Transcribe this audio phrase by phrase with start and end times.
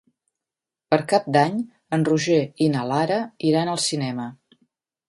[0.93, 1.59] Per Cap d'Any
[1.99, 3.21] en Roger i na Lara
[3.53, 4.29] iran al cinema.